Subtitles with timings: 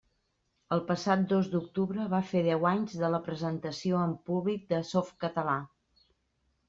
[0.75, 5.59] El passat dos d'octubre va fer deu anys de la presentació en públic de Softcatalà.